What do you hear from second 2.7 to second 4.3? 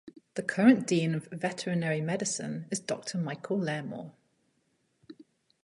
is Doctor Michael Lairmore.